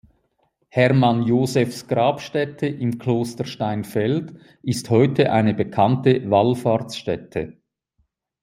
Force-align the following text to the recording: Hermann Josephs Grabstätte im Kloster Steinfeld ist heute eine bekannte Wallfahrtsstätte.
Hermann 0.69 1.27
Josephs 1.27 1.87
Grabstätte 1.87 2.65
im 2.65 2.97
Kloster 2.97 3.45
Steinfeld 3.45 4.33
ist 4.63 4.89
heute 4.89 5.31
eine 5.31 5.53
bekannte 5.53 6.27
Wallfahrtsstätte. 6.27 7.61